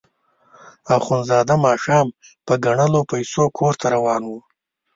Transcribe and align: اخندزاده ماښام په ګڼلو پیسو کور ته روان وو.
اخندزاده 0.97 1.55
ماښام 1.65 2.07
په 2.45 2.53
ګڼلو 2.65 3.01
پیسو 3.11 3.43
کور 3.57 3.73
ته 3.81 3.87
روان 3.95 4.21
وو. 4.29 4.39